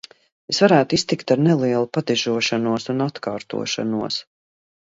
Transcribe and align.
Es 0.53 0.61
varētu 0.63 0.97
iztikt 0.97 1.33
ar 1.35 1.43
nelielu 1.49 1.91
padižošanos 1.99 2.89
un 2.97 3.07
atkārtošanos. 3.09 4.21